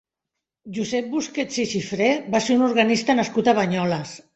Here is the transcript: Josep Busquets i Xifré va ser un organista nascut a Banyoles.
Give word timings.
Josep 0.77 1.11
Busquets 1.11 1.61
i 1.67 1.67
Xifré 1.75 2.11
va 2.39 2.45
ser 2.49 2.59
un 2.59 2.67
organista 2.73 3.21
nascut 3.23 3.57
a 3.57 3.61
Banyoles. 3.65 4.23